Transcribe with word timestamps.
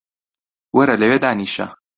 وەرە 0.75 0.95
لەوێ 1.01 1.17
دانیشە 1.23 1.67